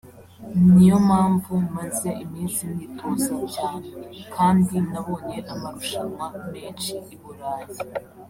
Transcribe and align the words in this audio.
niyo 0.73 0.97
mpamvu 1.07 1.53
maze 1.77 2.09
iminsi 2.23 2.61
nitoza 2.75 3.35
cyane 3.53 3.87
kandi 4.35 4.75
nabonye 4.89 5.37
amarushanwa 5.53 6.25
menshi 6.53 6.93
i 7.13 7.15
Burayi 7.21 7.69